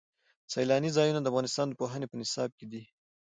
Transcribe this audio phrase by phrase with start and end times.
[0.53, 2.81] سیلاني ځایونه د افغانستان د پوهنې په نصاب کې دي.